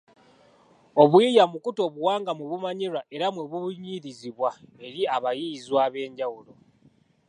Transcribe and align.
Obuyiiya 1.01 1.43
mukutu 1.51 1.79
obuwangwa 1.87 2.31
mwe 2.35 2.45
bumanyirwa 2.51 3.01
era 3.15 3.27
mwe 3.33 3.43
bubunyirizibwa 3.51 4.49
eri 4.87 5.01
abayiiyizwa 5.15 5.79
ab’enjawulo. 5.87 6.51